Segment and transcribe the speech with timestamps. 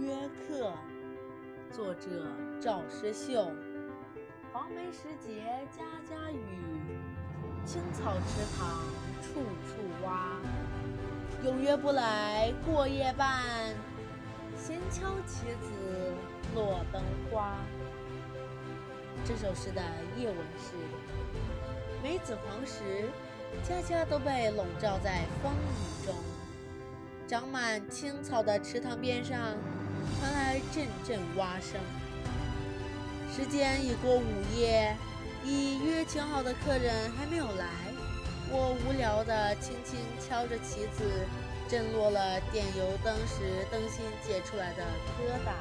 [0.00, 0.14] 约
[0.48, 0.72] 客》，
[1.76, 2.26] 作者
[2.58, 3.50] 赵师秀。
[4.50, 6.38] 黄梅时节家家雨，
[7.66, 8.80] 青草池塘
[9.20, 10.38] 处处蛙。
[11.44, 13.44] 有约不来过夜半，
[14.56, 15.70] 闲敲棋子
[16.54, 17.58] 落灯花。
[19.22, 19.82] 这首诗的
[20.16, 20.72] 叶文是：
[22.02, 23.06] 梅子黄时，
[23.62, 26.14] 家家都被笼罩在风雨中。
[27.28, 29.38] 长满青草的池塘边上，
[30.18, 31.80] 传来阵阵蛙声。
[33.34, 34.24] 时间已过午
[34.56, 34.96] 夜，
[35.44, 37.66] 已约请好的客人还没有来。
[38.50, 41.04] 我无聊地轻轻敲着棋子，
[41.68, 44.82] 震落了点油灯时灯芯结出来的
[45.16, 45.52] 疙瘩。